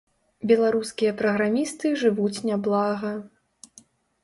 Беларускія 0.51 1.11
праграмісты 1.19 1.93
жывуць 2.05 2.43
няблага. 2.53 3.15